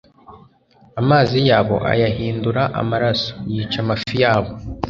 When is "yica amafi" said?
3.51-4.15